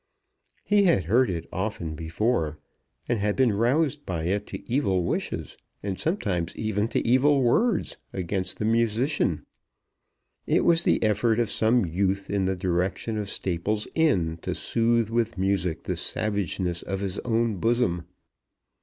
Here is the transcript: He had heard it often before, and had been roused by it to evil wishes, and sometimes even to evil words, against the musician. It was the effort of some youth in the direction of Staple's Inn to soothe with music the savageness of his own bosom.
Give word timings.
He 0.63 0.85
had 0.85 1.03
heard 1.03 1.29
it 1.29 1.47
often 1.53 1.93
before, 1.93 2.57
and 3.07 3.19
had 3.19 3.35
been 3.35 3.53
roused 3.53 4.03
by 4.03 4.23
it 4.23 4.47
to 4.47 4.67
evil 4.67 5.03
wishes, 5.03 5.57
and 5.83 5.99
sometimes 5.99 6.55
even 6.55 6.87
to 6.87 7.07
evil 7.07 7.43
words, 7.43 7.97
against 8.11 8.57
the 8.57 8.65
musician. 8.65 9.45
It 10.47 10.65
was 10.65 10.85
the 10.85 11.03
effort 11.03 11.37
of 11.39 11.51
some 11.51 11.85
youth 11.85 12.31
in 12.31 12.45
the 12.45 12.55
direction 12.55 13.15
of 13.19 13.29
Staple's 13.29 13.87
Inn 13.93 14.39
to 14.41 14.55
soothe 14.55 15.11
with 15.11 15.37
music 15.37 15.83
the 15.83 15.95
savageness 15.95 16.81
of 16.81 17.01
his 17.01 17.19
own 17.19 17.57
bosom. 17.57 18.05